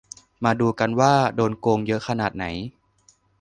[0.43, 2.45] มาดูกันว่า โดนโกงเยอะขนาดไหน